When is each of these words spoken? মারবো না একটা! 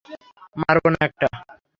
মারবো 0.57 0.87
না 0.93 0.99
একটা! 1.07 1.27